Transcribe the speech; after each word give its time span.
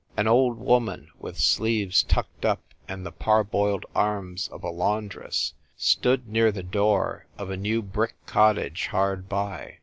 An 0.17 0.27
old 0.27 0.57
woman, 0.57 1.09
with 1.19 1.37
sleeves 1.37 2.01
tucked 2.01 2.43
up 2.43 2.63
and 2.87 3.05
the 3.05 3.11
parboiled 3.11 3.85
arms 3.93 4.47
of 4.47 4.63
a 4.63 4.71
laundress, 4.71 5.53
stood 5.77 6.27
near 6.27 6.51
the 6.51 6.63
door 6.63 7.27
of 7.37 7.51
a 7.51 7.55
new 7.55 7.83
brick 7.83 8.15
cottage 8.25 8.87
hard 8.87 9.29
by. 9.29 9.77